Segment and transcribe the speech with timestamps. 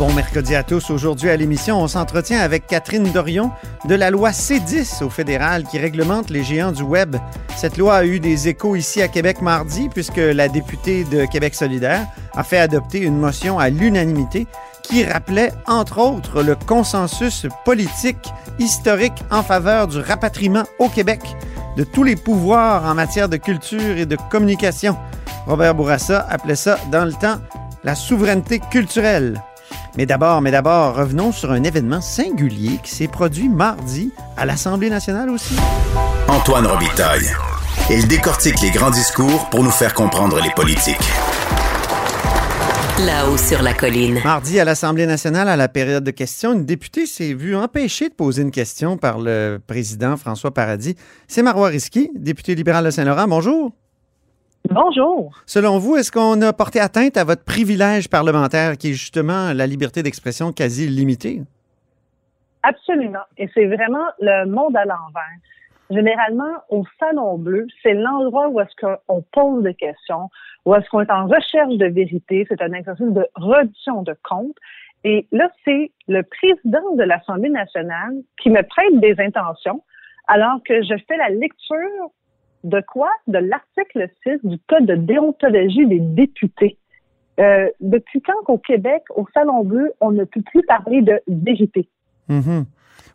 [0.00, 0.88] Bon mercredi à tous.
[0.88, 3.50] Aujourd'hui à l'émission, on s'entretient avec Catherine Dorion
[3.84, 7.16] de la loi C10 au fédéral qui réglemente les géants du web.
[7.54, 11.54] Cette loi a eu des échos ici à Québec mardi puisque la députée de Québec
[11.54, 14.46] solidaire a fait adopter une motion à l'unanimité
[14.82, 21.20] qui rappelait entre autres le consensus politique historique en faveur du rapatriement au Québec
[21.76, 24.96] de tous les pouvoirs en matière de culture et de communication.
[25.46, 27.36] Robert Bourassa appelait ça dans le temps
[27.84, 29.42] la souveraineté culturelle.
[29.96, 34.90] Mais d'abord, mais d'abord, revenons sur un événement singulier qui s'est produit mardi à l'Assemblée
[34.90, 35.56] nationale aussi.
[36.28, 37.28] Antoine Robitaille.
[37.90, 40.96] Il décortique les grands discours pour nous faire comprendre les politiques.
[43.04, 44.20] Là-haut sur la colline.
[44.22, 48.14] Mardi à l'Assemblée nationale, à la période de questions, une députée s'est vue empêchée de
[48.14, 50.96] poser une question par le président François Paradis.
[51.26, 53.26] C'est Marois Risky, député libéral de Saint-Laurent.
[53.26, 53.72] Bonjour.
[54.72, 55.32] Bonjour.
[55.46, 59.66] Selon vous, est-ce qu'on a porté atteinte à votre privilège parlementaire qui est justement la
[59.66, 61.42] liberté d'expression quasi illimitée?
[62.62, 63.26] Absolument.
[63.36, 65.40] Et c'est vraiment le monde à l'envers.
[65.90, 70.30] Généralement, au Salon Bleu, c'est l'endroit où est-ce qu'on pose des questions,
[70.64, 72.46] où est-ce qu'on est en recherche de vérité.
[72.48, 74.56] C'est un exercice de reddition de comptes.
[75.02, 79.82] Et là, c'est le président de l'Assemblée nationale qui me prête des intentions
[80.28, 82.12] alors que je fais la lecture
[82.64, 83.08] de quoi?
[83.26, 86.76] De l'article 6 du Code de déontologie des députés.
[87.38, 91.88] Euh, depuis quand qu'au Québec, au Salon Bleu, on ne peut plus parler de vérité?
[92.28, 92.66] Mhm.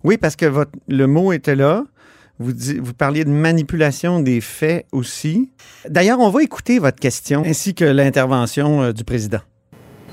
[0.04, 1.84] Oui, parce que votre, le mot était là.
[2.38, 5.52] Vous parliez de manipulation des faits aussi.
[5.88, 9.40] D'ailleurs, on va écouter votre question ainsi que l'intervention euh, du président.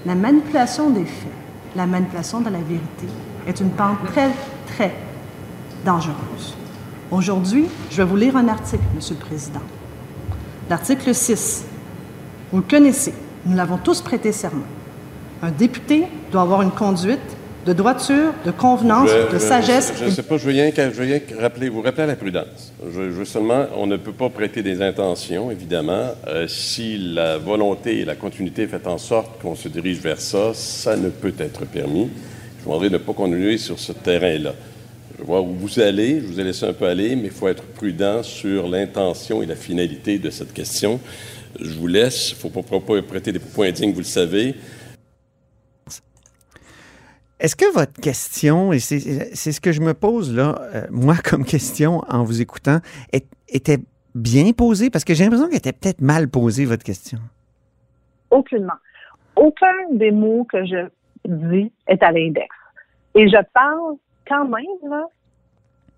[0.06, 1.32] La manipulation des faits,
[1.74, 3.06] la manipulation de la vérité
[3.48, 4.30] est une pente très,
[4.66, 4.92] très
[5.84, 6.56] dangereuse.
[7.12, 9.60] Aujourd'hui, je vais vous lire un article, Monsieur le Président.
[10.70, 11.66] L'article 6.
[12.50, 13.12] Vous le connaissez,
[13.44, 14.64] nous l'avons tous prêté serment.
[15.42, 17.20] Un député doit avoir une conduite
[17.66, 19.92] de droiture, de convenance, Je- de je- sagesse.
[20.00, 22.04] Je ne sais pas, je veux rien, que- je veux rien que rappeler, vous rappeler
[22.04, 22.72] à la prudence.
[22.82, 26.12] Je, veux seulement, on ne peut pas prêter des intentions, évidemment.
[26.28, 30.54] Euh, si la volonté et la continuité fait en sorte qu'on se dirige vers ça,
[30.54, 32.08] ça ne peut être permis.
[32.58, 34.54] Je vous demanderai de ne pas continuer sur ce terrain-là.
[35.22, 37.46] Je vois où vous allez, je vous ai laissé un peu aller, mais il faut
[37.46, 40.98] être prudent sur l'intention et la finalité de cette question.
[41.60, 44.56] Je vous laisse, il ne faut pas, pas prêter des propos indignes, vous le savez.
[47.38, 48.98] Est-ce que votre question, et c'est
[49.36, 52.78] c'est ce que je me pose là, euh, moi comme question en vous écoutant,
[53.12, 53.78] est- était
[54.16, 54.90] bien posée?
[54.90, 57.20] Parce que j'ai l'impression qu'elle était peut-être mal posée, votre question.
[58.32, 58.74] Aucunement.
[59.36, 60.88] Aucun des mots que je
[61.28, 62.48] dis est à l'index.
[63.14, 63.94] Et je parle
[64.26, 65.06] quand même là,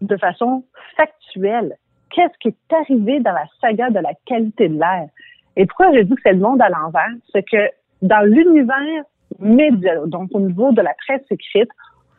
[0.00, 0.64] de façon
[0.96, 1.76] factuelle.
[2.10, 5.08] Qu'est-ce qui est arrivé dans la saga de la qualité de l'air?
[5.56, 7.14] Et pourquoi je dis que c'est le monde à l'envers?
[7.32, 7.70] C'est que
[8.02, 9.04] dans l'univers
[9.38, 11.70] média, donc au niveau de la presse écrite,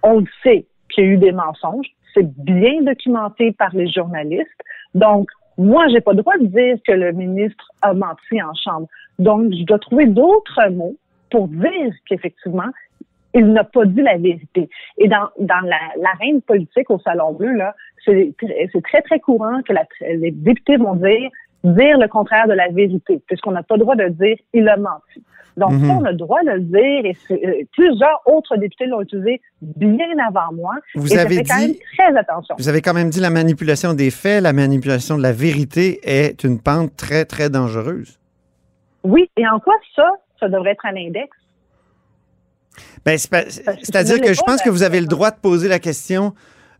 [0.03, 1.87] on sait qu'il y a eu des mensonges.
[2.13, 4.61] C'est bien documenté par les journalistes.
[4.93, 8.87] Donc, moi, j'ai pas le droit de dire que le ministre a menti en chambre.
[9.19, 10.95] Donc, je dois trouver d'autres mots
[11.29, 12.69] pour dire qu'effectivement,
[13.35, 14.69] il n'a pas dit la vérité.
[14.97, 19.19] Et dans, dans la, l'arène politique au Salon Bleu, là, c'est, tr- c'est très, très
[19.19, 19.85] courant que la-
[20.15, 21.29] les députés vont dire
[21.63, 24.77] dire le contraire de la vérité, puisqu'on n'a pas le droit de dire il a
[24.77, 25.23] menti.
[25.57, 29.01] Donc, ça, on a le droit de le dire, et euh, plusieurs autres députés l'ont
[29.01, 30.73] utilisé bien avant moi.
[30.95, 32.55] Vous et avez quand dit- même très attention.
[32.59, 36.43] Vous avez quand même dit la manipulation des faits, la manipulation de la vérité est
[36.43, 38.19] une pente très, très dangereuse.
[39.03, 40.07] Oui, et en quoi ça,
[40.39, 41.29] ça devrait être à l'index?
[43.05, 46.33] Ben, que C'est-à-dire que je pense que vous avez le droit de poser la question,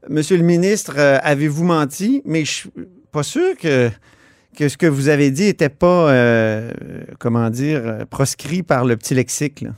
[0.08, 2.22] Monsieur le ministre, euh, avez-vous menti?
[2.26, 2.70] Mais je suis
[3.12, 3.90] pas sûr que,
[4.56, 6.70] que ce que vous avez dit n'était pas, euh,
[7.20, 9.62] comment dire, euh, proscrit par le petit lexique.
[9.62, 9.72] là.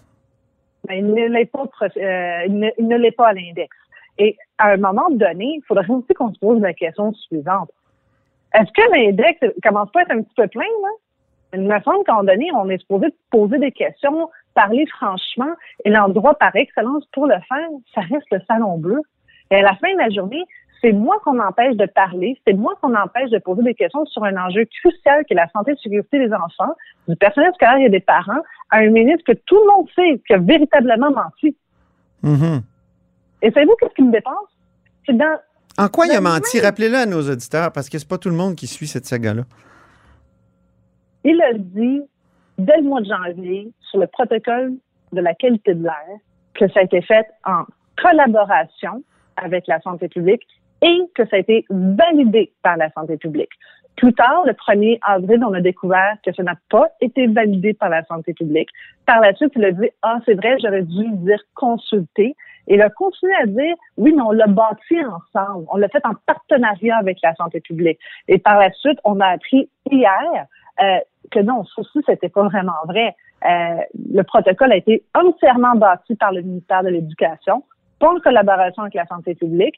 [0.88, 3.76] Ben, il ne l'est pas, euh, ne, il ne l'est pas à l'index.
[4.18, 7.70] Et à un moment donné, il faudrait aussi qu'on se pose la question suivante.
[8.54, 10.90] Est-ce que l'index commence pas à être un petit peu plein, là?
[11.54, 15.54] Il me semble qu'à un moment donné, on est supposé poser des questions, parler franchement,
[15.86, 19.00] et l'endroit par excellence pour le faire, ça reste le salon bleu.
[19.52, 20.44] Et à la fin de la journée,
[20.82, 24.24] c'est moi qu'on empêche de parler, c'est moi qu'on empêche de poser des questions sur
[24.24, 26.74] un enjeu crucial qui est la santé et la sécurité des enfants,
[27.08, 30.34] du personnel scolaire et des parents, à un ministre que tout le monde sait qui
[30.34, 31.56] a véritablement menti.
[32.24, 32.62] Mhm.
[33.44, 34.34] Et savez-vous qu'est-ce qui me dépasse?
[35.06, 35.38] C'est dans
[35.78, 36.60] En quoi il a menti?
[36.60, 39.44] Rappelez-le à nos auditeurs, parce que c'est pas tout le monde qui suit cette saga-là.
[41.24, 42.02] Il a dit
[42.58, 44.74] dès le mois de janvier sur le protocole
[45.14, 46.20] de la qualité de l'air,
[46.54, 47.64] que ça a été fait en
[48.02, 49.04] collaboration
[49.36, 50.44] avec la santé publique
[50.82, 53.52] et que ça a été validé par la santé publique.
[53.96, 57.90] Plus tard, le 1er avril, on a découvert que ça n'a pas été validé par
[57.90, 58.70] la santé publique.
[59.08, 62.36] Par la suite, il a dit, ah, c'est vrai, j'aurais dû dire consulter.
[62.68, 65.66] Et il a continué à dire, oui, mais on l'a bâti ensemble.
[65.72, 67.98] On l'a fait en partenariat avec la santé publique.
[68.28, 70.46] Et par la suite, on a appris hier
[70.80, 71.00] euh,
[71.32, 73.16] que non, ceci, c'était pas vraiment vrai.
[73.46, 73.82] Euh,
[74.14, 77.64] le protocole a été entièrement bâti par le ministère de l'Éducation,
[78.00, 79.76] pas en collaboration avec la santé publique,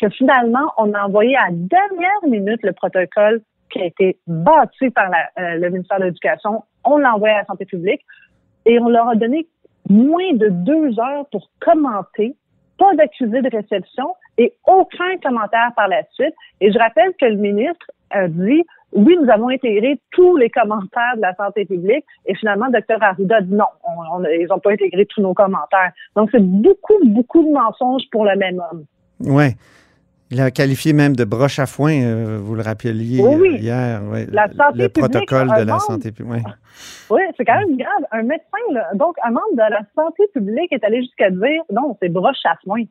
[0.00, 5.10] que finalement, on a envoyé à dernière minute le protocole qui a été bâti par
[5.38, 6.64] euh, le ministère de l'Éducation.
[6.84, 8.00] On l'a envoyé à la santé publique
[8.66, 9.46] et on leur a donné
[9.88, 12.34] moins de deux heures pour commenter,
[12.78, 16.34] pas d'accusé de réception et aucun commentaire par la suite.
[16.60, 21.16] Et je rappelle que le ministre a dit oui, nous avons intégré tous les commentaires
[21.16, 23.00] de la santé publique et finalement, Dr.
[23.00, 23.66] Arruda dit non,
[24.32, 25.92] ils n'ont pas intégré tous nos commentaires.
[26.16, 28.84] Donc, c'est beaucoup, beaucoup de mensonges pour le même homme.
[29.20, 29.54] Oui.
[30.32, 34.00] Il a qualifié même de broche à foin, euh, vous le rappeliez oui, hier,
[34.30, 36.46] la santé le protocole de la santé publique.
[37.10, 38.06] Oui, c'est quand même grave.
[38.12, 42.08] Un médecin, donc un membre de la santé publique est allé jusqu'à dire non, c'est
[42.08, 42.84] broche à foin.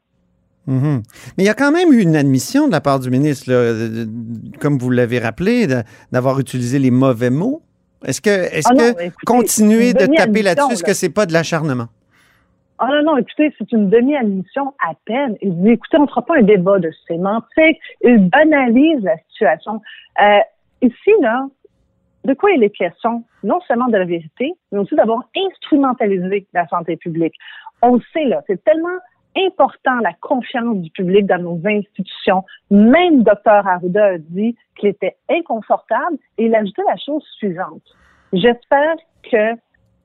[0.67, 1.01] Mhm.
[1.37, 3.51] Mais il y a quand même eu une admission de la part du ministre,
[4.59, 5.67] comme vous l'avez rappelé,
[6.11, 7.61] d'avoir utilisé les mauvais mots.
[8.05, 10.87] Est-ce que, est Ah non, que écoutez, continuer de taper là-dessus, est-ce là.
[10.87, 11.87] que c'est pas de l'acharnement?
[12.77, 15.35] Ah non, non, écoutez, c'est une demi-admission à peine.
[15.41, 17.77] Il dit, écoutez, on ne fera pas un débat de sémantique.
[18.01, 19.81] Il banalise la situation.
[20.21, 20.39] Euh,
[20.81, 21.45] ici, là,
[22.23, 23.23] de quoi il est question?
[23.43, 27.33] Non seulement de la vérité, mais aussi d'avoir instrumentalisé la santé publique.
[27.81, 28.97] On le sait, là, c'est tellement
[29.37, 32.43] important la confiance du public dans nos institutions.
[32.71, 33.67] Même Dr.
[33.67, 37.83] Arruda a dit qu'il était inconfortable et il a ajouté la chose suivante.
[38.33, 38.95] J'espère
[39.31, 39.55] que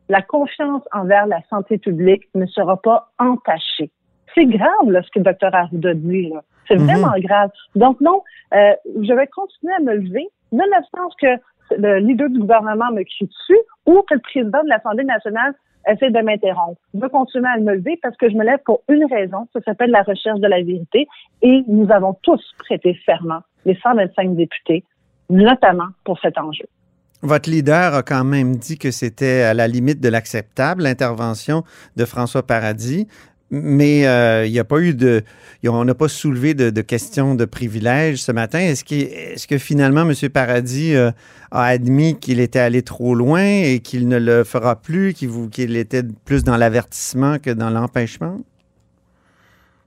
[0.08, 3.90] la confiance envers la santé publique ne sera pas entachée.
[4.34, 5.54] C'est grave là, ce que Dr.
[5.54, 6.28] Arruda dit.
[6.30, 6.42] là.
[6.68, 6.86] C'est Mhm.
[6.86, 7.50] vraiment grave.
[7.74, 8.22] Donc non,
[8.54, 8.72] euh,
[9.02, 11.26] je vais continuer à me lever, nonobstant que
[11.78, 15.54] le leader du gouvernement me crie dessus ou que le président de l'Assemblée nationale
[15.90, 16.80] essaie de m'interrompre.
[16.94, 19.90] Vais continuer à me lever parce que je me lève pour une raison, ça s'appelle
[19.90, 21.06] la recherche de la vérité
[21.42, 24.84] et nous avons tous prêté serment, les 125 députés,
[25.30, 26.66] notamment pour cet enjeu.
[27.22, 31.64] Votre leader a quand même dit que c'était à la limite de l'acceptable, l'intervention
[31.96, 33.08] de François Paradis.
[33.50, 35.22] Mais euh, il n'y a pas eu de.
[35.66, 38.58] On n'a pas soulevé de, questions de privilèges ce matin.
[38.58, 40.12] Est-ce qu'il- est-ce que finalement, M.
[40.30, 41.10] Paradis euh,
[41.50, 46.02] a admis qu'il était allé trop loin et qu'il ne le fera plus, qu'il était
[46.24, 48.40] plus dans l'avertissement que dans l'empêchement?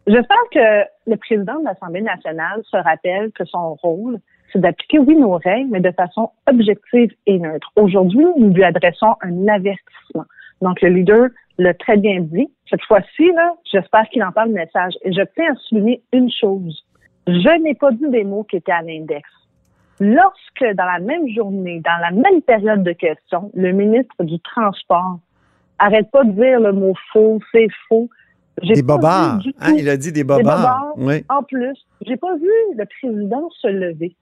[0.07, 4.19] J'espère que le président de l'Assemblée nationale se rappelle que son rôle,
[4.53, 7.69] c'est d'appliquer, oui, nos règles, mais de façon objective et neutre.
[7.75, 10.25] Aujourd'hui, nous lui adressons un avertissement.
[10.61, 11.27] Donc, le leader
[11.57, 12.47] l'a très bien dit.
[12.69, 14.93] Cette fois-ci, là, j'espère qu'il entend le message.
[15.03, 16.83] Et je tiens à souligner une chose.
[17.27, 19.27] Je n'ai pas dit des mots qui étaient à l'index.
[19.99, 25.19] Lorsque, dans la même journée, dans la même période de questions, le ministre du Transport
[25.79, 28.09] arrête pas de dire le mot faux, c'est faux.
[28.61, 29.39] J'ai Des vu bobards.
[29.59, 30.43] hein, il a dit des bobards.
[30.43, 30.93] bobards.
[30.97, 31.23] Oui.
[31.29, 31.75] en plus,
[32.05, 34.15] j'ai pas vu le président se lever.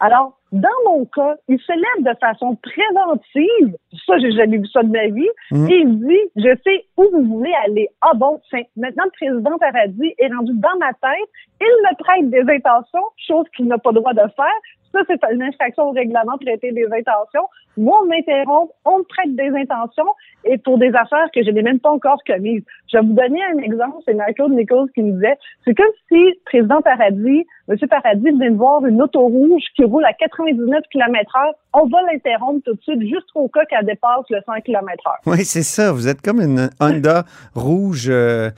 [0.00, 3.76] Alors, dans mon cas, il se lève de façon préventive.
[4.06, 5.28] Ça, j'ai jamais vu ça de ma vie.
[5.50, 5.70] Mhm.
[5.70, 7.88] Et il dit, je sais où vous voulez aller.
[8.02, 8.40] Ah bon,
[8.76, 11.28] maintenant, le président Paradis est rendu dans ma tête.
[11.60, 14.60] Il me prête des intentions, chose qu'il n'a pas le droit de faire.
[14.94, 17.48] Ça, c'est une infraction au règlement, prêter des intentions.
[17.76, 20.06] Moi, on m'interrompt, on me prête des intentions
[20.44, 22.62] et pour des affaires que je n'ai même pas encore commises.
[22.92, 23.96] Je vais vous donner un exemple.
[24.04, 27.76] C'est Michael Nichols qui me disait, c'est comme si le président Paradis, M.
[27.90, 31.54] Paradis venait de voir une auto rouge qui roule à 99 km heure.
[31.72, 35.18] On va l'interrompre tout de suite, juste au cas qu'elle dépasse le 100 km heure.
[35.26, 35.90] Oui, c'est ça.
[35.90, 37.24] Vous êtes comme une Honda
[37.56, 38.50] rouge euh,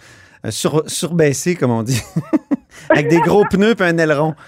[0.50, 2.02] sur, surbaissée, comme on dit.
[2.90, 4.34] Avec des gros pneus et un aileron.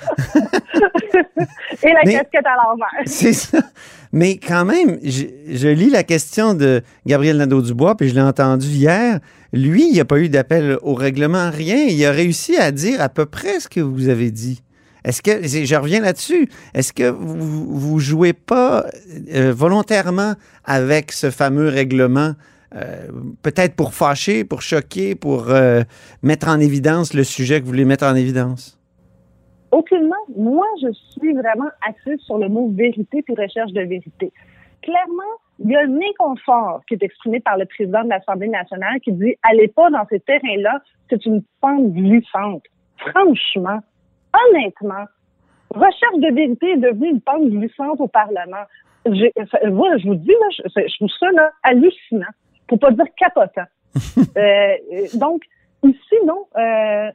[1.83, 2.89] et la Mais- casquette à l'envers.
[3.07, 3.59] C'est ça.
[4.13, 8.67] Mais quand même, je, je lis la question de Gabriel Nadeau-Dubois, puis je l'ai entendu
[8.67, 9.21] hier.
[9.53, 11.85] Lui, il n'y a pas eu d'appel au règlement, rien.
[11.85, 14.63] Il a réussi à dire à peu près ce que vous avez dit.
[15.05, 18.85] Est-ce que, je reviens là-dessus, est-ce que vous, vous jouez pas
[19.33, 22.35] euh, volontairement avec ce fameux règlement,
[22.75, 23.07] euh,
[23.43, 25.83] peut-être pour fâcher, pour choquer, pour euh,
[26.23, 28.78] mettre en évidence le sujet que vous voulez mettre en évidence?
[29.71, 30.17] Aucunement.
[30.37, 34.33] Moi, je suis vraiment axée sur le mot vérité puis recherche de vérité.
[34.83, 39.01] Clairement, il y a un inconfort qui est exprimé par le président de l'Assemblée nationale
[39.01, 42.63] qui dit allez pas dans ces terrains-là, c'est une pente glissante.
[42.97, 43.81] Franchement,
[44.33, 45.05] honnêtement,
[45.71, 48.65] recherche de vérité est devenue une pente glissante au Parlement.
[49.07, 49.33] j'ai,
[49.67, 52.33] moi, je vous dis, là, je, je trouve ça là, hallucinant,
[52.67, 53.67] pour pas dire capotant.
[54.37, 54.75] euh,
[55.15, 55.43] donc,
[55.83, 56.47] ici, non.
[56.57, 57.11] Euh,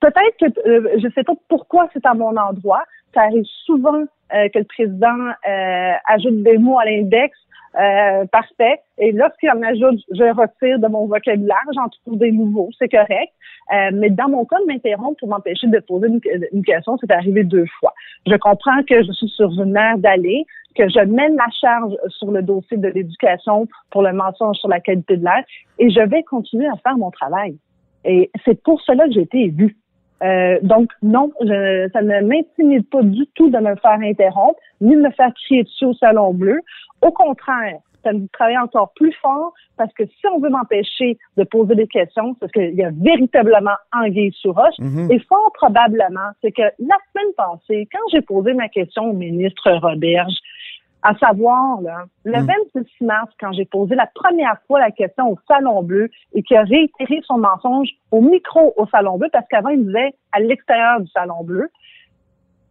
[0.00, 2.82] peut-être que euh, je sais pas pourquoi c'est à mon endroit.
[3.14, 4.02] Ça arrive souvent
[4.34, 5.18] euh, que le président
[5.48, 7.36] euh, ajoute des mots à l'index.
[7.78, 8.80] Euh, parfait.
[8.96, 13.32] Et lorsqu'il en ajoute, je retire de mon vocabulaire, j'en trouve des nouveaux, c'est correct.
[13.72, 16.20] Euh, mais dans mon cas, de m'interrompre pour m'empêcher de poser une,
[16.52, 17.92] une question, c'est arrivé deux fois.
[18.26, 22.30] Je comprends que je suis sur une mer d'aller, que je mène la charge sur
[22.30, 25.44] le dossier de l'éducation pour le mensonge sur la qualité de l'air,
[25.78, 27.58] et je vais continuer à faire mon travail.
[28.08, 29.76] Et c'est pour cela que j'ai été élue.
[30.22, 34.96] Euh, donc, non, je, ça ne m'intimide pas du tout de me faire interrompre, ni
[34.96, 36.60] de me faire crier dessus au Salon Bleu.
[37.02, 41.44] Au contraire, ça me travaille encore plus fort parce que si on veut m'empêcher de
[41.44, 44.78] poser des questions, c'est parce qu'il y a véritablement anguille sur roche.
[44.78, 45.10] Mhm.
[45.12, 49.70] Et fort probablement, c'est que la semaine passée, quand j'ai posé ma question au ministre
[49.70, 50.34] Roberge,
[51.02, 52.46] à savoir, là, le Mm.
[52.74, 56.56] 26 mars, quand j'ai posé la première fois la question au Salon Bleu et qui
[56.56, 61.00] a réitéré son mensonge au micro au Salon Bleu, parce qu'avant, il disait à l'extérieur
[61.00, 61.70] du Salon Bleu,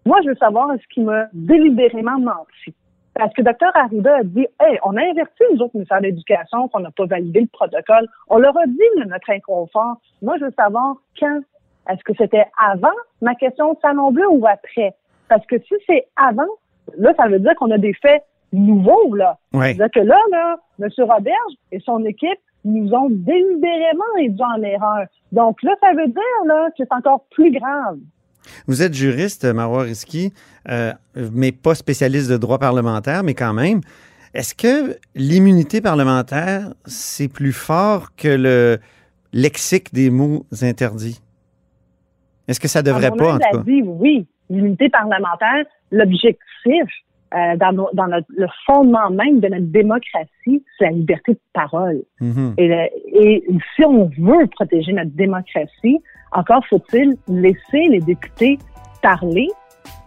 [0.06, 2.74] moi, je veux savoir est-ce qu'il m'a délibérément menti.
[3.14, 6.68] Parce que Dr Arruda a dit, hey, on a inverti nous autres ministères de l'Éducation,
[6.68, 8.08] qu'on n'a pas validé le protocole.
[8.30, 9.98] On leur a dit notre inconfort.
[10.22, 11.42] Moi, je veux savoir quand.
[11.90, 14.94] Est-ce que c'était avant ma question au Salon Bleu ou après?
[15.30, 16.48] Parce que si c'est avant,
[16.98, 19.38] là, ça veut dire qu'on a des faits nouveaux, là.
[19.54, 19.74] Ouais.
[19.74, 20.90] C'est-à-dire que là, là, M.
[21.00, 25.08] Roberge et son équipe nous ont délibérément induit en erreur.
[25.32, 27.98] Donc là, ça veut dire là, que c'est encore plus grave.
[28.68, 30.34] Vous êtes juriste, Marois Risky,
[30.70, 30.94] euh,
[31.34, 33.82] mais pas spécialiste de droit parlementaire, mais quand même.
[34.34, 38.78] Est-ce que l'immunité parlementaire, c'est plus fort que le
[39.34, 41.22] lexique des mots interdits?
[42.48, 43.60] Est-ce que ça devrait pas, en humble tout cas?
[43.60, 46.38] avis, oui, l'unité parlementaire, l'objectif
[47.34, 51.40] euh, dans, nos- dans notre- le fondement même de notre démocratie, c'est la liberté de
[51.54, 52.02] parole.
[52.22, 52.54] Mhm.
[52.58, 52.90] Et, le-
[53.22, 53.44] et
[53.76, 56.00] si on veut protéger notre démocratie,
[56.32, 58.58] encore faut-il laisser les députés
[59.02, 59.48] parler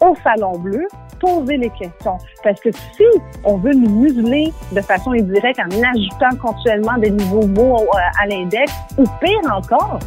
[0.03, 0.87] au Salon Bleu,
[1.21, 2.17] poser les questions.
[2.43, 3.05] Parce que si
[3.45, 8.27] on veut nous museler de façon indirecte en ajoutant continuellement des nouveaux mots euh, à
[8.27, 9.99] l'index, ou pire encore,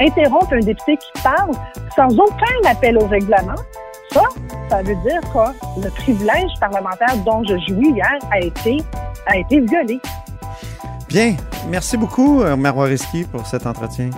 [0.00, 1.50] interrompre un député qui parle
[1.94, 3.60] sans aucun appel au règlement,
[4.12, 4.22] ça,
[4.68, 8.82] ça veut dire que le privilège parlementaire dont je jouis hier a été,
[9.26, 10.00] a été violé.
[11.08, 11.36] Bien.
[11.68, 14.10] Merci beaucoup, euh, Marois Risky, pour cet entretien.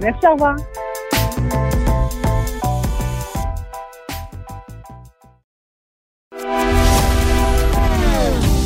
[0.00, 0.56] Merci, au revoir.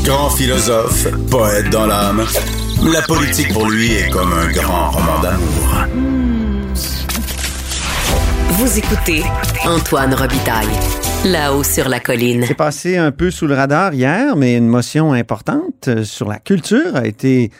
[0.04, 2.24] Grand philosophe, poète dans l'âme,
[2.82, 6.21] la politique pour lui est comme un grand roman d'amour.
[8.54, 9.22] Vous écoutez
[9.64, 10.68] Antoine Robitaille,
[11.24, 12.44] là-haut sur la colline.
[12.44, 16.38] C'est passé un peu sous le radar hier, mais une motion importante euh, sur la
[16.38, 17.50] culture a été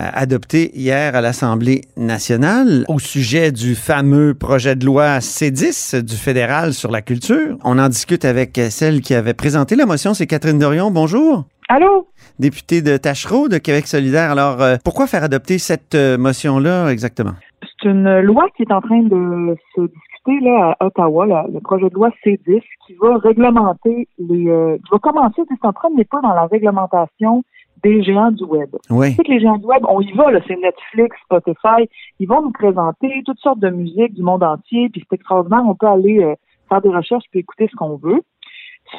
[0.00, 6.16] euh, adoptée hier à l'Assemblée nationale au sujet du fameux projet de loi C10 du
[6.16, 7.56] fédéral sur la culture.
[7.62, 10.90] On en discute avec euh, celle qui avait présenté la motion, c'est Catherine Dorion.
[10.90, 11.44] Bonjour.
[11.72, 12.08] Allô?
[12.40, 14.32] Députée de Tachereau de Québec solidaire.
[14.32, 17.34] Alors, euh, pourquoi faire adopter cette euh, motion-là exactement?
[17.62, 21.88] C'est une loi qui est en train de se discuter là, à Ottawa, le projet
[21.88, 24.48] de loi C10, qui va réglementer les.
[24.48, 27.42] euh, qui va commencer, c'est un premier pas dans la réglementation
[27.82, 28.68] des géants du web.
[28.90, 29.10] Oui.
[29.10, 32.42] Tu sais que les géants du web, on y va, c'est Netflix, Spotify, ils vont
[32.42, 36.22] nous présenter toutes sortes de musiques du monde entier, puis c'est extraordinaire, on peut aller
[36.22, 36.34] euh,
[36.68, 38.20] faire des recherches puis écouter ce qu'on veut.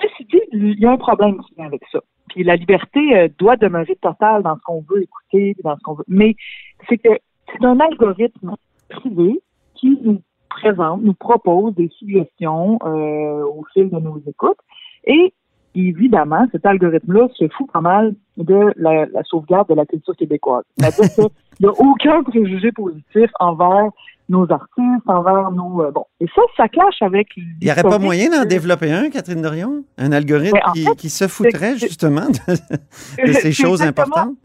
[0.02, 2.00] Ceci dit, il y a un problème qui vient avec ça.
[2.30, 5.94] Puis la liberté euh, doit demeurer totale dans ce qu'on veut écouter, dans ce qu'on
[5.94, 6.06] veut.
[6.08, 6.36] Mais
[6.88, 7.10] c'est que
[7.52, 8.56] c'est un algorithme
[8.90, 9.42] privé
[9.76, 10.22] qui nous
[10.56, 14.58] présente, nous propose des suggestions euh, au fil de nos écoutes.
[15.06, 15.34] Et
[15.76, 20.64] évidemment, cet algorithme-là se fout pas mal de la, la sauvegarde de la culture québécoise.
[20.78, 21.26] C'est-à-dire qu'il
[21.62, 23.90] n'y a aucun préjugé positif envers
[24.30, 25.84] nos artistes, envers nos...
[25.84, 26.06] euh, bon.
[26.22, 27.28] Et ça, ça clash avec...
[27.36, 29.84] Il n'y aurait pas moyen d'en de- développer un, Catherine Dorion?
[29.98, 34.36] Un algorithme Ouais, en qui, fait, qui se foutrait justement de, de ces choses importantes?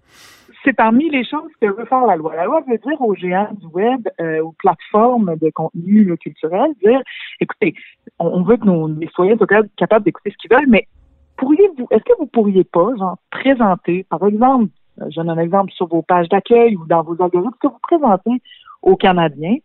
[0.67, 2.35] C'est parmi les choses que veut faire la loi.
[2.35, 7.01] La loi veut dire aux géants du web, euh, aux plateformes de contenu culturel, dire,
[7.41, 7.75] écoutez,
[8.19, 9.47] on, veut que nos citoyens soient
[9.77, 10.89] capables- d'écouter ce qu'ils veulent, mais
[11.37, 15.71] pourriez-vous, est-ce que vous pourriez pas, genre, présenter, par exemple, euh, je donne un exemple
[15.73, 18.43] sur vos pages d'accueil ou dans vos algorithmes, que vous présentez
[18.83, 19.59] aux Canadiens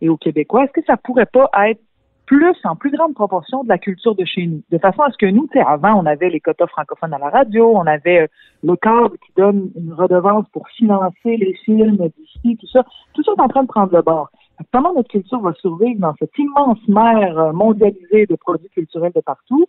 [0.00, 1.80] et aux Québécois, est-ce que ça pourrait pas être
[2.28, 4.62] plus, en plus grande proportion de la culture de chez nous.
[4.70, 7.18] De façon à ce que nous, tu sais, avant, on avait les quotas francophones à
[7.18, 8.26] la radio, on avait euh,
[8.62, 12.84] le cadre qui donne une redevance pour financer les films d'ici, tout ça.
[13.14, 14.28] Tout ça est en train de prendre le bord.
[14.74, 19.22] Comment notre culture va survivre dans cette immense mer euh, mondialisée de produits culturels de
[19.22, 19.66] partout?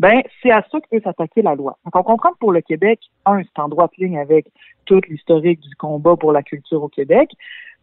[0.00, 1.76] ben c'est à ça que peut s'attaquer la loi.
[1.84, 4.46] Donc on comprend que pour le Québec, un, c'est en droite ligne avec
[4.86, 7.30] toute l'historique du combat pour la culture au Québec,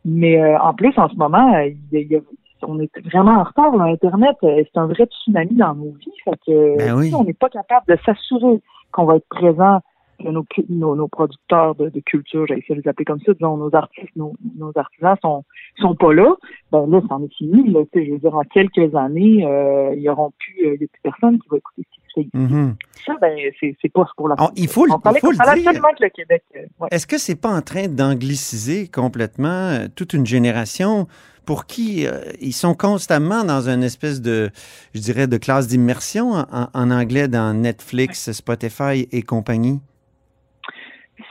[0.04, 2.20] mais euh, en plus en ce moment, euh, il y a,
[2.64, 3.76] on est vraiment en retard.
[3.78, 3.86] Là.
[3.86, 6.12] Internet, euh, c'est un vrai tsunami dans nos vies.
[6.24, 7.10] Fait que, Ben oui.
[7.10, 8.60] si on n'est pas capable de s'assurer
[8.92, 9.80] qu'on va être présent
[10.20, 13.34] que nos, nos, nos producteurs de, de culture, j'ai essayé de les appeler comme ça,
[13.34, 15.44] disons, nos artistes, nos, nos artisans sont
[15.80, 16.34] sont pas là,
[16.72, 17.70] ben là, c'en est fini.
[17.72, 21.38] Là, je veux dire, en quelques années, euh, il y auront plus, euh, plus personne
[21.40, 22.30] qui va écouter ce qui se fait.
[22.38, 22.76] Mhm.
[23.06, 25.36] Ça, ben, c'est, pas pour la Oh, il faut On parlait, il faut on le
[25.38, 25.48] dire.
[25.70, 26.44] absolument que le Québec.
[26.56, 26.88] euh, ouais.
[26.90, 31.06] Est-ce que c'est pas en train d'angliciser complètement euh, toute une génération
[31.48, 32.12] pour qui euh,
[32.42, 34.52] ils sont constamment dans une espèce de,
[34.94, 39.80] je dirais, de classe d'immersion en, en anglais dans Netflix, Spotify et compagnie?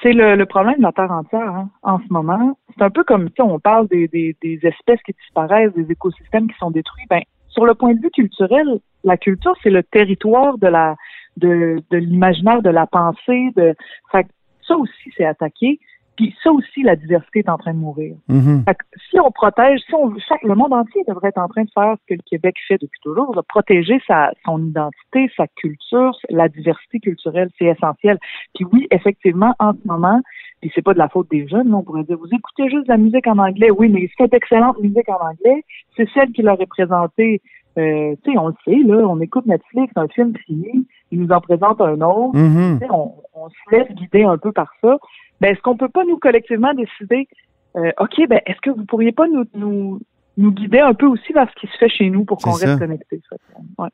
[0.02, 2.58] C'est le, le problème de la Terre entière hein, en ce moment.
[2.75, 6.49] C'est un peu comme si on parle des, des, des espèces qui disparaissent, des écosystèmes
[6.49, 7.06] qui sont détruits.
[7.08, 10.96] Ben, sur le point de vue culturel, la culture, c'est le territoire de la
[11.37, 13.50] de, de l'imaginaire, de la pensée.
[13.56, 13.75] De,
[14.12, 15.78] ça aussi, c'est attaqué.
[16.16, 18.16] Puis ça aussi, la diversité est en train de mourir.
[18.28, 18.64] Mhm.
[18.64, 21.64] Fait que si on protège, si on chaque- le monde entier devrait être en train
[21.64, 25.46] de faire ce que le Québec fait depuis toujours, de protéger sa, son identité, sa
[25.49, 28.18] culture, la diversité culturelle, c'est essentiel.
[28.54, 30.20] Puis oui, effectivement, en ce moment,
[30.61, 32.92] puis c'est pas de la faute des jeunes, on pourrait dire, vous écoutez juste de
[32.92, 35.64] la musique en anglais, oui, mais cette excellente musique en anglais,
[35.96, 37.42] c'est celle qui leur est présentée.
[37.78, 41.30] Euh, tu sais, on le sait, là, on écoute Netflix, un film fini, ils nous
[41.30, 42.35] en présentent un autre.
[42.38, 42.78] Mhm.
[42.78, 43.12] Sais, on,
[43.46, 44.96] on se laisse guider un peu par ça.
[45.40, 47.28] Ben, est-ce qu'on peut pas nous collectivement décider,
[47.76, 50.00] euh, ok, ben, est-ce que vous pourriez pas nous, nous,
[50.36, 52.80] nous guider un peu aussi vers ce qui se fait chez nous pour qu'on reste
[52.80, 53.88] ouais.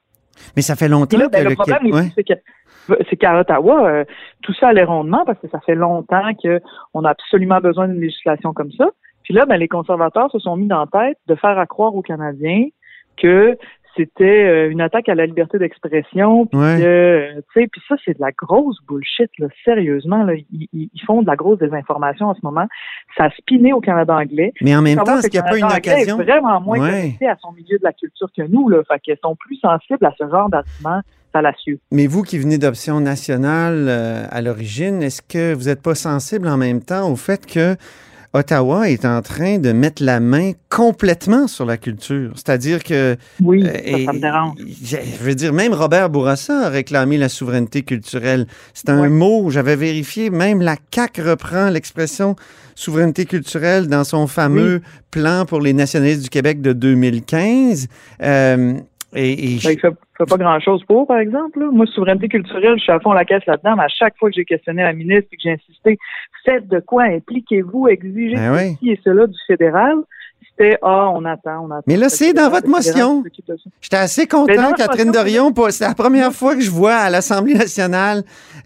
[0.57, 2.13] Mais ça fait longtemps là, ben, que le le problème aussi, ouais.
[2.15, 2.35] c'est que
[3.09, 4.05] c'est qu'à Ottawa, euh,
[4.43, 8.53] tout ça allait rondement parce que ça fait longtemps qu'on a absolument besoin d'une législation
[8.53, 8.91] comme ça.
[9.23, 11.95] Puis là, ben, les conservateurs se sont mis dans la tête de faire à croire
[11.95, 12.67] aux Canadiens
[13.17, 13.57] que
[13.97, 16.85] c'était euh, une attaque à la liberté d'expression, puis Ouais.
[16.85, 21.37] euh, puis ça c'est de la grosse bullshit là, sérieusement là, ils, font de la
[21.37, 22.67] grosse désinformation en ce moment.
[23.17, 24.53] Ça a spiné au Canada anglais.
[24.61, 26.21] Mais en même temps, est-ce qu'il n'y a pas une occasion?
[26.21, 27.17] est vraiment moins Ouais.
[27.29, 30.13] à son milieu de la culture que nous là, fait qu'ils sont plus sensibles à
[30.19, 31.03] ce genre d'arguments
[31.33, 31.79] fallacieux.
[31.91, 36.47] Mais vous qui venez d'Option nationale euh, à l'origine, est-ce que vous n'êtes pas sensible
[36.49, 37.75] en même temps au fait que
[38.35, 42.33] Ottawa est en train de mettre la main complètement sur la culture?
[42.35, 43.17] C'est-à-dire que...
[43.43, 44.55] Oui, euh, ça, me dérange.
[44.59, 48.47] Je veux dire, même Robert Bourassa a réclamé la souveraineté culturelle.
[48.73, 52.37] C'est un mot, j'avais vérifié, même la CAQ reprend l'expression
[52.75, 57.87] souveraineté culturelle dans son fameux plan pour les nationalistes du Québec de 2015.
[58.23, 58.75] Euh,
[59.15, 61.61] et, et je- Ben, il fait, fait pas grand-chose pour, par exemple.
[61.61, 61.71] là.
[61.73, 64.37] Moi, souveraineté culturelle, je suis à fond la caisse là-dedans, mais à chaque fois que
[64.37, 65.99] j'ai questionné la ministre et que j'ai insisté,
[66.45, 68.73] faites de quoi, impliquez-vous, exigez Ben oui.
[68.75, 69.97] ceci et cela du fédéral,
[70.49, 71.83] c'était «Ah, on attend, on attend».
[71.87, 73.23] Mais là, c'est dans votre motion.
[73.81, 75.53] J'étais assez content, non, Catherine Dorion.
[75.53, 78.23] pour- C'est la première fois que je vois à l'Assemblée nationale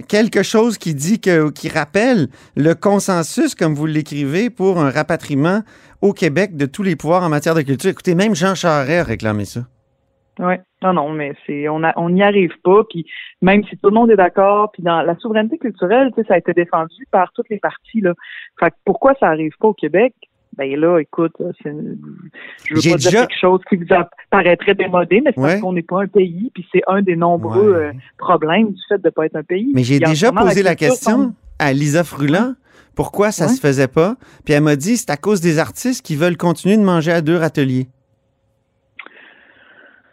[0.09, 5.63] quelque chose qui dit que, qui rappelle le consensus, comme vous l'écrivez, pour un rapatriement
[6.03, 7.91] au Québec de tous les pouvoirs en matière de culture.
[7.91, 9.61] Écoutez, même Jean Charest a réclamé ça.
[10.39, 10.61] Ouais.
[10.83, 12.83] Non, non, mais c'est on a, on n'y arrive pas.
[12.91, 13.07] Puis
[13.43, 16.35] même si tout le monde est d'accord, puis dans la souveraineté culturelle, tu sais, ça
[16.35, 18.13] a été défendu par toutes les parties là.
[18.61, 20.15] Fait que pourquoi ça arrive pas au Québec?
[20.59, 21.71] Ben là, écoute, c'est,
[22.65, 23.85] je veux pas déjà- dire quelque chose qui vous
[24.31, 25.49] paraîtrait démodé, mais c'est Ouais.
[25.51, 27.87] parce qu'on n'est pas un pays, puis c'est un des nombreux Ouais.
[27.89, 29.71] euh, problèmes du fait de pas être un pays.
[29.75, 32.55] Mais j'ai déjà posé la, question semble- à Lisa Fruland.
[32.95, 33.53] Pourquoi ça Ouais.
[33.53, 34.17] se faisait pas?
[34.47, 37.21] Puis elle m'a dit c'est à cause des artistes qui veulent continuer de manger à
[37.21, 37.89] deux râteliers.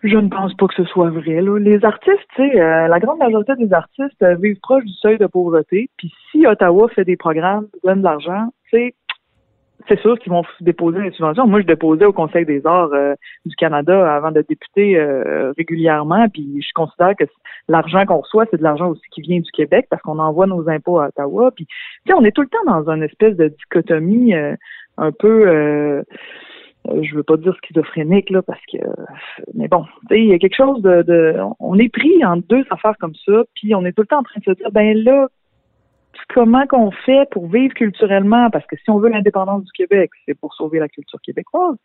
[0.03, 1.41] Je ne pense pas que ce soit vrai.
[1.41, 1.57] Là.
[1.59, 5.17] Les artistes, tu sais, euh, la grande majorité des artistes euh, vivent proche du seuil
[5.17, 5.89] de pauvreté.
[5.97, 8.93] Puis si Ottawa fait des programmes, donne de l'argent, sais,
[9.87, 11.47] c'est sûr qu'ils vont déposer des subventions.
[11.47, 16.27] Moi, je déposais au Conseil des arts euh, du Canada avant de députer euh, régulièrement.
[16.29, 17.25] Puis je considère que
[17.67, 20.69] l'argent qu'on reçoit, c'est de l'argent aussi qui vient du Québec parce qu'on envoie nos
[20.69, 21.51] impôts à Ottawa.
[21.51, 21.73] Puis, tu
[22.07, 24.33] sais, on est tout le temps dans une espèce de dichotomie
[24.97, 26.03] un peu...
[26.87, 28.77] Euh, euh, je veux pas dire schizophrénique là parce que
[29.53, 32.95] mais bon il y a quelque chose de, de on est pris en deux affaires
[32.99, 35.27] comme ça puis on est tout le temps en train de se dire ben là
[36.33, 38.49] comment qu'on fait pour vivre culturellement?
[38.49, 41.75] Parce que si on veut l'indépendance du Québec c'est pour sauver la culture québécoise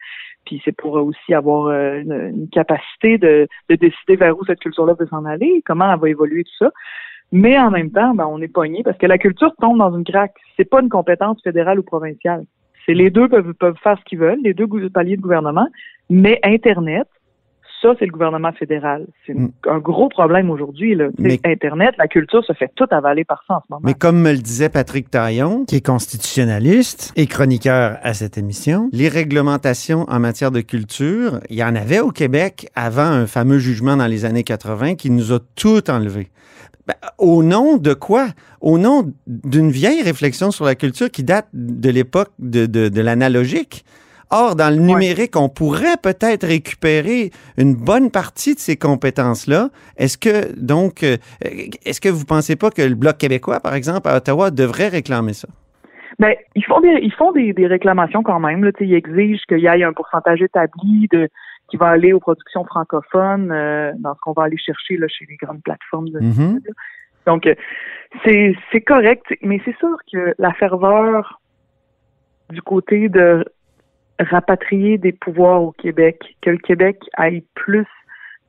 [0.45, 4.61] puis c'est pour aussi avoir euh, une, une capacité de, de décider vers où cette
[4.61, 6.71] culture-là veut s'en aller comment elle va évoluer tout ça.
[7.31, 10.05] Mais en même temps ben on est pogné parce que la culture tombe dans une
[10.05, 10.37] craque.
[10.57, 12.45] C'est pas une compétence fédérale ou provinciale
[12.87, 15.67] c'est les deux peuvent, peuvent faire ce qu'ils veulent, les deux paliers de gouvernement,
[16.11, 17.07] mais Internet,
[17.81, 19.07] ça, c'est le gouvernement fédéral.
[19.27, 19.51] C'est Mm.
[19.69, 20.99] un gros problème aujourd'hui.
[21.45, 23.83] Internet, la culture se fait tout avaler par ça en ce moment.
[23.85, 28.89] Mais comme me le disait Patrick Taillon, qui est constitutionnaliste et chroniqueur à cette émission,
[28.93, 33.59] les réglementations en matière de culture, il y en avait au Québec avant un fameux
[33.59, 36.29] jugement dans les années 80 qui nous a tout enlevé.
[36.89, 38.29] Ben, au nom de quoi?
[38.63, 43.01] Au nom d'une vieille réflexion sur la culture qui date de l'époque de, de- de
[43.03, 43.85] l'analogique.
[44.31, 49.71] Or, dans le numérique, on pourrait peut-être récupérer une bonne partie de ces compétences-là.
[49.97, 51.17] Est-ce que, donc, euh,
[51.87, 55.33] est-ce que vous pensez pas que le Bloc québécois, par exemple, à Ottawa, devrait réclamer
[55.35, 55.49] ça?
[56.19, 58.65] Ben, ils font des, ils font des, des réclamations quand même.
[58.65, 61.29] Là, ils exigent qu'il y ait un pourcentage établi de
[61.69, 65.27] qui va aller aux productions francophones euh, dans ce qu'on va aller chercher là, chez
[65.27, 66.09] les grandes plateformes.
[66.11, 66.61] de- Mhm.
[67.27, 67.55] Donc, euh,
[68.25, 71.41] c'est c'est correct, mais c'est sûr que la ferveur
[72.51, 73.45] du côté de
[74.19, 77.87] rapatrier des pouvoirs au Québec, que le Québec ait plus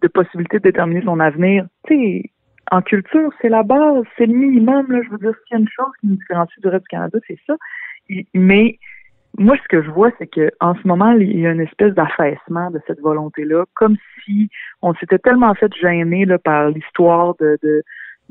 [0.02, 2.32] de possibilités de déterminer son avenir, tu sais,
[2.72, 4.90] en culture, c'est la base, c'est le minimum.
[4.92, 6.88] Là, je veux dire, s'il y a une chose qui nous différencie du reste du
[6.90, 7.56] Canada, c'est ça.
[8.34, 8.80] Mais
[9.40, 11.94] moi, ce que je vois, c'est que en ce moment, il y a une espèce
[11.94, 14.50] d'affaissement de cette volonté-là, comme si
[14.82, 17.84] on s'était tellement fait gêner là, par l'histoire de, de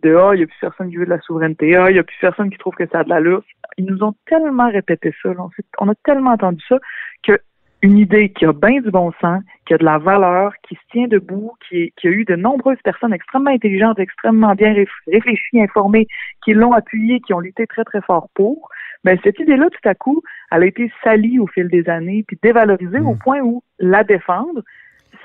[0.03, 1.99] de ah, il n'y a plus personne qui veut de la souveraineté, ah, il n'y
[1.99, 3.42] a plus personne qui trouve que ça a de l'allure.
[3.79, 5.47] Ils nous ont tellement répété ça, là.
[5.81, 6.79] on, a tellement entendu ça
[7.25, 7.40] que
[7.83, 10.81] une idée qui a bien du bon sens, qui a de la valeur, qui se
[10.90, 15.61] tient debout, qui, qui a eu de nombreuses personnes extrêmement intelligentes, extrêmement bien réf- réfléchies,
[15.61, 16.07] informées,
[16.44, 18.68] qui l'ont appuyée, qui ont lutté très, très fort pour,
[19.05, 22.39] ben, cette idée-là, tout à coup, elle a été salie au fil des années, puis
[22.43, 24.63] dévalorisée au point où la défendre,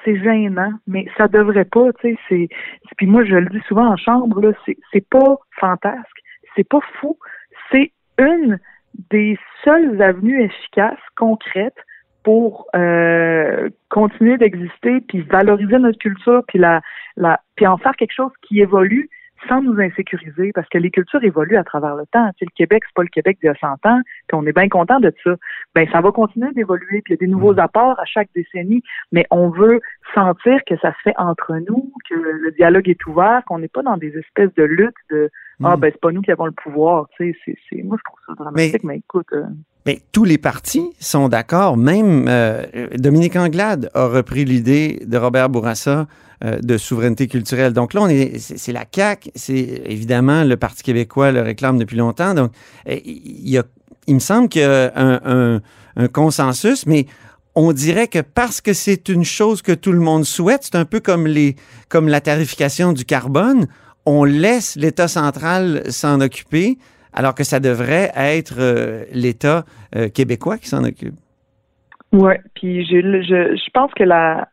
[0.03, 2.49] c'est gênant, mais ça devrait pas, tu sais, c'est,
[2.97, 6.19] puis moi, je le dis souvent en chambre, là, c'est, c'est pas fantasque,
[6.55, 7.17] c'est pas fou,
[7.71, 8.59] c'est une
[9.09, 11.79] des seules avenues efficaces, concrètes,
[12.23, 16.81] pour euh, continuer d'exister, puis valoriser notre culture, puis la,
[17.17, 19.09] la, puis en faire quelque chose qui évolue
[19.47, 22.29] sans nous insécuriser, parce que les cultures évoluent à travers le temps.
[22.37, 24.45] Tu sais, le Québec, c'est pas le Québec d'il y a 100 ans, puis on
[24.45, 25.35] est bien content de ça.
[25.75, 28.83] Ben, ça va continuer d'évoluer, puis il y a des nouveaux apports à chaque décennie,
[29.11, 29.81] mais on veut
[30.13, 33.83] sentir que ça se fait entre nous, que le dialogue est ouvert, qu'on n'est pas
[33.83, 35.29] dans des espèces de luttes de
[35.63, 35.79] ah Mm.
[35.79, 37.07] ben c'est pas nous qui avons le pouvoir.
[37.15, 39.27] Tu sais, c'est, c'est, moi je trouve ça dramatique, mais, écoute.
[39.33, 39.43] euh,
[39.85, 41.75] Mais tous les partis sont d'accord.
[41.77, 42.65] Même euh,
[42.95, 46.07] Dominique Anglade a repris l'idée de Robert Bourassa
[46.45, 47.73] euh, de souveraineté culturelle.
[47.73, 51.97] Donc là, on est, c'est, la CAQ, c'est évidemment le Parti québécois le réclame depuis
[51.97, 52.33] longtemps.
[52.33, 52.51] Donc,
[52.87, 53.63] euh, il, y a,
[54.07, 55.61] il me semble qu'il y a un,
[56.11, 57.05] consensus, mais
[57.53, 60.85] on dirait que parce que c'est une chose que tout le monde souhaite, c'est un
[60.85, 61.27] peu comme
[62.07, 63.67] la tarification du carbone,
[64.05, 66.77] on laisse l'État central s'en occuper,
[67.13, 69.63] alors que ça devrait être euh, l'État
[69.95, 71.15] euh, québécois qui s'en occupe.
[72.11, 74.47] Ouais, puis je, je pense que la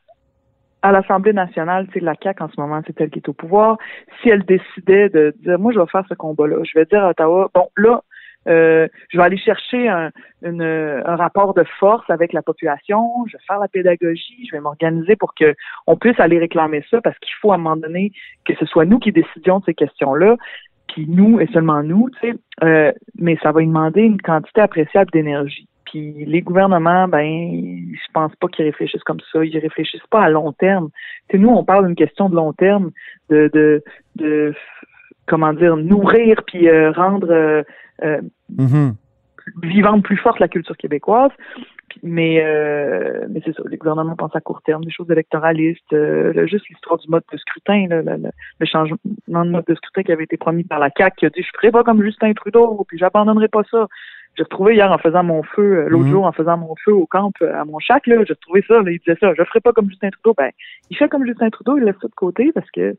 [0.83, 3.77] à l'Assemblée nationale, c'est la CAQ en ce moment, c'est elle qui est au pouvoir.
[4.23, 7.11] Si elle décidait de dire moi je vais faire ce combat-là, je vais dire à
[7.11, 8.01] Ottawa, bon là,
[8.49, 10.11] euh, je vais aller chercher un,
[11.05, 15.35] rapport de force avec la population, je vais faire la pédagogie, je vais m'organiser pour
[15.35, 15.55] que
[15.87, 18.13] on puisse aller réclamer ça parce qu'il faut à un moment donné
[18.47, 20.37] que ce soit nous qui décidions de ces questions-là,
[20.93, 22.35] puis nous et seulement nous, tu sais.
[22.63, 25.67] Euh, mais ça va y demander une quantité appréciable d'énergie.
[25.85, 27.25] Puis les gouvernements, ben,
[27.93, 29.45] je pense pas qu'ils réfléchissent comme ça.
[29.45, 30.91] Ils réfléchissent pas à long terme.
[31.29, 32.91] Tu sais, nous, on parle d'une question de long terme,
[33.29, 33.83] de, de,
[34.17, 34.55] de
[35.27, 37.63] comment dire, nourrir puis euh, rendre euh,
[38.57, 38.95] Mhm.
[39.63, 41.31] vivante plus forte la culture québécoise.
[42.03, 46.33] Mais, euh, mais c'est ça, les gouvernements pensent à court terme, des choses électoralistes, euh,
[46.33, 50.13] là, juste l'histoire du mode de scrutin, là, le, changement de mode de scrutin qui
[50.13, 52.85] avait été promis par la CAQ, qui a dit je ferai pas comme Justin Trudeau,
[52.89, 53.87] puis j'abandonnerai pas ça.
[54.37, 56.11] J'ai retrouvé hier en faisant mon feu, euh, l'autre Mhm.
[56.11, 58.81] jour en faisant mon feu au camp euh, à mon chac, là, j'ai retrouvé ça,
[58.81, 60.35] là, il disait ça, je ferai pas comme Justin Trudeau.
[60.37, 60.51] Ben,
[60.89, 62.97] il fait comme Justin Trudeau, il laisse ça de côté parce que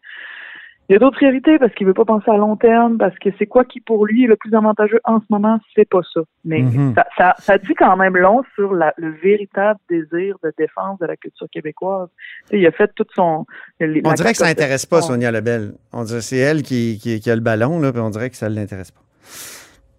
[0.92, 3.30] il y a d'autres priorités parce qu'il veut pas penser à long terme, parce que
[3.40, 6.20] c'est quoi qui pour lui est le plus avantageux en ce moment, c'est pas ça.
[6.44, 6.94] Mais Mhm.
[6.96, 11.06] ça, ça, ça dit quand même long sur la- le véritable désir de défense de
[11.06, 12.10] la culture québécoise.
[12.52, 13.46] Il a fait tout son.
[13.80, 15.74] les- On dirait que ça n'intéresse pas Sonia Lebel.
[15.94, 18.30] On dirait que c'est elle qui, qui- qui a le ballon, là, puis on dirait
[18.30, 19.02] que ça ne l'intéresse pas.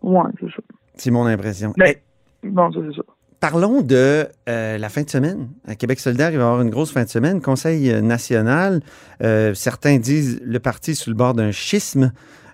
[0.03, 0.63] Ouais, c'est ça.
[0.97, 1.73] C'est mon impression.
[1.79, 2.03] Mais-
[2.45, 3.03] Bon, ça, c'est ça.
[3.43, 5.49] Parlons de euh, la fin de semaine.
[5.67, 7.41] À Québec solidaire, il va y avoir une grosse fin de semaine.
[7.41, 8.83] Conseil euh, national.
[9.21, 12.13] Euh, certains disent le parti est sur le bord d'un schisme.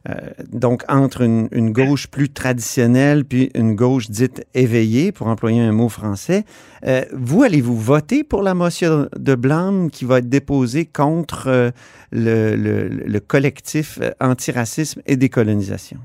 [0.09, 0.15] Euh,
[0.51, 5.73] donc, entre une, une gauche plus traditionnelle puis une gauche dite éveillée, pour employer un
[5.73, 6.45] mot français.
[6.87, 11.71] Euh, vous, allez-vous voter pour la motion de blâme qui va être déposée contre euh,
[12.13, 15.99] le, le- le collectif antiracisme et décolonisation?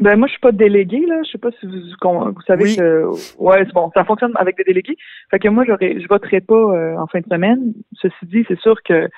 [0.00, 2.76] Ben moi je suis pas délégué là, je sais pas si vous, vous savez Oui.
[2.76, 3.04] que
[3.38, 4.96] ouais c'est bon, ça fonctionne avec des délégués.
[5.30, 7.74] Fait que moi j'aurais je voterai pas euh, en fin de semaine.
[7.94, 9.08] Ceci dit, c'est sûr que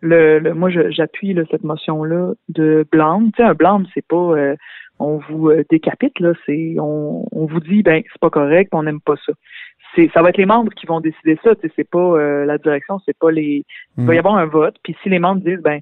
[0.00, 3.30] le, le moi j'appuie là, cette motion là de blâme.
[3.32, 4.56] Tu sais un blâme c'est pas euh,
[4.98, 8.82] on vous euh, décapite là, c'est on, on vous dit ben c'est pas correct, on
[8.82, 9.32] n'aime pas ça.
[9.94, 12.44] C'est ça va être les membres qui vont décider ça, tu sais c'est pas euh,
[12.46, 13.64] la direction, c'est pas les
[13.98, 14.18] il va y Mm.
[14.18, 15.80] avoir un vote, puis si les membres disent ben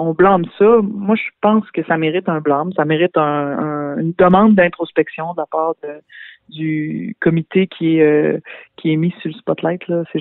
[0.00, 3.98] on blâme ça, moi je pense que ça mérite un blâme, ça mérite un, un-
[3.98, 6.00] une demande d'introspection de la part de-
[6.48, 8.38] du comité qui est euh,
[8.76, 10.02] qui est mis sur le spotlight là.
[10.12, 10.20] C'est,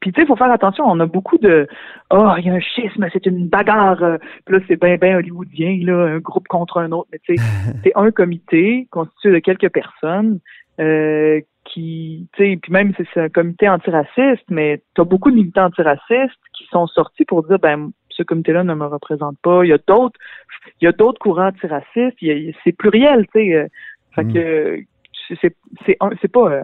[0.00, 0.84] puis tu sais, il faut faire attention.
[0.86, 1.66] On a beaucoup de
[2.10, 4.18] oh, il y a un schisme, c'est une bagarre.
[4.44, 7.08] Puis là, c'est bien bien hollywoodien là, un groupe contre un autre.
[7.12, 7.42] Mais tu sais,
[7.84, 10.40] c'est un comité constitué de quelques personnes
[10.80, 15.30] euh, qui, tu sais, puis même si c'est un comité antiraciste, mais tu as beaucoup
[15.30, 19.64] de militants antiracistes qui sont sortis pour dire, ben, ce comité-là ne me représente pas.
[19.64, 20.18] Il y a d'autres,
[20.80, 22.16] il y a d'autres courants antiracistes.
[22.64, 23.54] C'est pluriel, tu sais.
[23.54, 23.66] euh,
[24.14, 24.32] Fait Mm.
[24.32, 24.80] que
[25.28, 26.62] c'est c'est c'est un- c'est pas euh,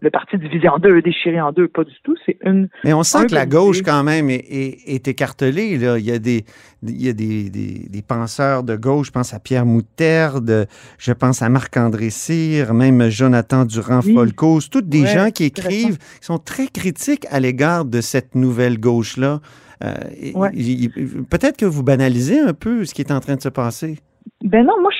[0.00, 2.14] le parti divisé en deux, déchiré en deux, pas du tout.
[2.24, 5.76] C'est une Mais on sent que la gauche, quand même, est, est- est écartelée.
[5.78, 5.98] Là.
[5.98, 6.44] Il y a, des,
[6.82, 9.08] il y a des, des- des penseurs de gauche.
[9.08, 10.66] Je pense à Pierre Moutarde,
[10.98, 13.68] je pense à Marc-André Cyr, même Jonathan Oui.
[13.68, 14.60] Durand-Folcos.
[14.70, 18.78] Toutes des Ouais, gens qui écrivent, qui sont très critiques à l'égard de cette nouvelle
[18.80, 19.40] gauche-là.
[19.84, 19.94] Euh,
[20.34, 20.50] Ouais.
[21.30, 23.98] Peut-être que vous banalisez un peu ce qui est en train de se passer.
[24.42, 24.90] Ben non, moi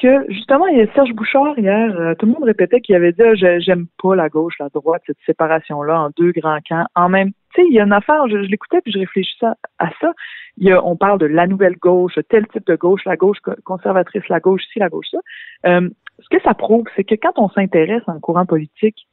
[0.00, 3.12] que justement, il y a Serge Bouchard hier, euh, tout le monde répétait qu'il avait
[3.12, 6.86] dit ah, j'aime pas la gauche, la droite, cette séparation-là en deux grands camps.
[6.94, 9.46] En même tu sais, il y a une affaire, je, l'écoutais puis je réfléchissais
[9.78, 10.12] à, ça.
[10.58, 13.38] Il y a, on parle de la nouvelle gauche, tel type de gauche, la gauche
[13.40, 15.18] co- conservatrice, la gauche ci, la gauche ça.
[15.66, 19.06] Euh, ce que ça prouve, c'est que quand on s'intéresse à un courant politique,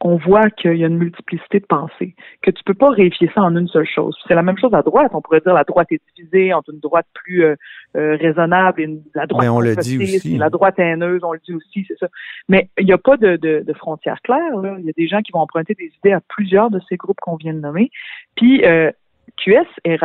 [0.00, 3.42] on voit qu'il y a une multiplicité de pensées, que tu peux pas réifier ça
[3.42, 4.16] en une seule chose.
[4.26, 5.12] C'est la même chose à droite.
[5.14, 7.54] On pourrait dire la droite est divisée entre une droite plus euh,
[7.96, 10.36] euh, raisonnable et une, la droite Mais on le dit aussi.
[10.36, 12.08] la droite haineuse, on le dit aussi, c'est ça.
[12.48, 14.56] Mais il n'y a pas de, de, de frontières claires.
[14.56, 14.76] Là.
[14.78, 17.20] Il y a des gens qui vont emprunter des idées à plusieurs de ces groupes
[17.20, 17.90] qu'on vient de nommer.
[18.36, 18.90] Puis euh,
[19.36, 19.98] QS est,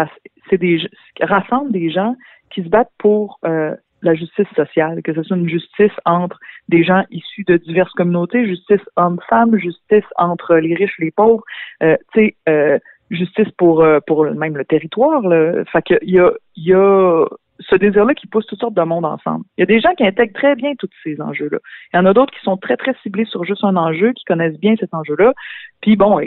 [0.49, 0.81] c'est des,
[1.19, 2.15] rassemble des gens
[2.49, 6.83] qui se battent pour euh, la justice sociale, que ce soit une justice entre des
[6.83, 11.43] gens issus de diverses communautés, justice hommes-femmes, justice entre les riches et les pauvres,
[11.83, 15.21] euh, tu sais, euh, justice pour euh, pour même le territoire.
[15.21, 15.63] Là.
[15.71, 17.25] Fait y a il y a
[17.69, 19.45] ce désir-là qui pousse toutes sortes de monde ensemble.
[19.57, 21.57] Il y a des gens qui intègrent très bien tous ces enjeux-là.
[21.93, 24.23] Il y en a d'autres qui sont très, très ciblés sur juste un enjeu, qui
[24.25, 25.33] connaissent bien cet enjeu-là.
[25.81, 26.19] Puis bon,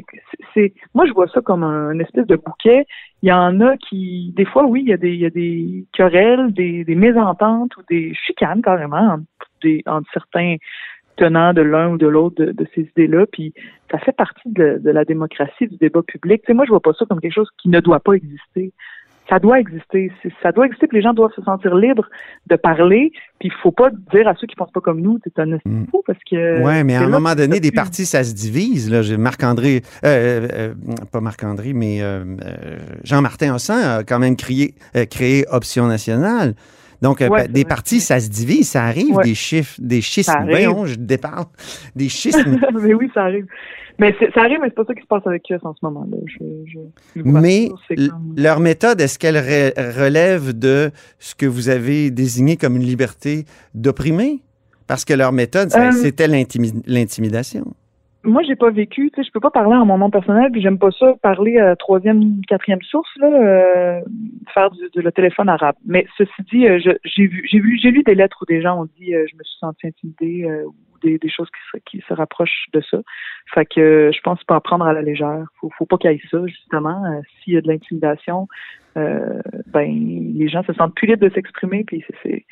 [0.55, 2.87] c'est, moi je vois ça comme un, une espèce de bouquet.
[3.23, 5.31] Il y en a qui, des fois, oui, il y a des, il y a
[5.31, 10.57] des querelles, des, des mésententes ou des chicanes carrément entre, des, entre certains
[11.16, 13.27] tenants de l'un ou de l'autre de, de ces idées-là.
[13.33, 13.55] Puis
[13.90, 16.42] ça fait partie de, de la démocratie, du débat public.
[16.42, 18.73] Tu sais, moi je vois pas ça comme quelque chose qui ne doit pas exister
[19.29, 20.13] ça doit exister.
[20.43, 22.09] Ça doit exister, puis les gens doivent se sentir libres
[22.47, 23.13] de parler.
[23.39, 25.87] Puis il faut pas dire à ceux qui pensent pas comme nous, c'est un Mm.
[25.91, 26.63] fou parce que.
[26.63, 28.91] Oui, mais à un moment donné, des partis, ça se divise.
[28.91, 29.03] Là.
[29.03, 30.75] J'ai Marc-André, euh, euh,
[31.13, 36.55] pas Marc-André, mais euh, euh, Jean-Martin Hossan a quand même créé, euh, créé Option nationale.
[37.05, 39.25] Donc, euh, Ouais, des partis, ça se divise, ça arrive, Ouais.
[39.25, 40.33] des chiffres, des schismes.
[40.49, 41.45] Voyons, je déparle.
[41.95, 42.59] Des schismes.
[42.83, 43.47] mais oui, ça arrive.
[43.99, 46.05] Mais ça arrive, mais c'est pas ça qui se passe avec eux en ce moment.
[46.11, 46.17] Là.
[46.27, 46.79] Je, je,
[47.14, 51.69] je le vois Mais comme- leur méthode, est-ce qu'elle re- relève de ce que vous
[51.69, 54.40] avez désigné comme une liberté d'opprimer?
[54.87, 57.67] Parce que leur méthode, Euh, c'était l'intimi- l'intimidation.
[58.25, 60.63] Moi, j'ai pas vécu, tu sais, je peux pas parler en mon nom personnel, puis
[60.63, 64.01] j'aime pas ça parler à troisième, quatrième source, là, euh,
[64.53, 65.77] faire du, de le téléphone arabe.
[65.85, 68.81] Mais ceci dit, euh, j'ai vu, j'ai vu, j'ai lu des lettres où des gens
[68.81, 71.49] ont dit, euh, je me suis senti intimidée, euh, ou des, choses
[71.87, 72.99] qui se, rapprochent de ça.
[73.53, 75.45] Fait que euh, je pense pas prendre à la légère.
[75.61, 77.05] Faut, faut pas qu'il y ait ça, justement.
[77.05, 78.49] Euh, S'il y a de l'intimidation,
[78.97, 79.90] euh, ben
[80.37, 82.45] les gens se sentent plus libres de s'exprimer, puis c'est-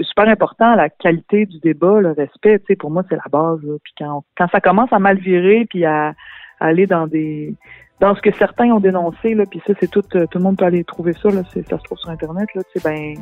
[0.00, 3.60] super important, la qualité du débat, le respect, tu sais, pour moi, c'est la base.
[3.82, 6.14] Puis quand, ça commence à mal virer, puis à
[6.60, 7.54] aller dans des
[8.00, 10.56] dans ce que certains ont dénoncé, là, puis ça, c'est tout, euh, tout le monde
[10.56, 13.14] peut aller trouver ça, là, ça se trouve sur Internet, là, tu sais, ben,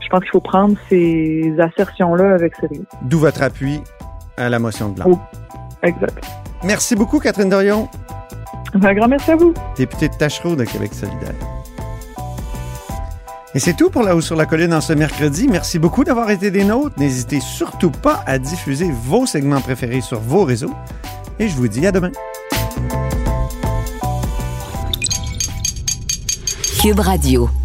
[0.00, 2.84] je pense qu'il faut prendre ces assertions-là avec sérieux.
[3.02, 3.80] D'où votre appui
[4.36, 5.04] à la motion de blanc.
[5.08, 5.18] Oh.
[5.82, 6.24] Exact.
[6.64, 7.88] Merci beaucoup, Catherine Dorion,
[8.74, 9.52] Un grand merci à vous.
[9.76, 11.34] députée de Tachereau de Québec solidaire.
[13.54, 15.46] Et c'est tout pour La Haut sur la Colline en ce mercredi.
[15.46, 16.98] Merci beaucoup d'avoir été des nôtres.
[16.98, 20.72] N'hésitez surtout pas à diffuser vos segments préférés sur vos réseaux.
[21.38, 22.12] Et je vous dis à demain.
[26.82, 27.61] Cube Radio.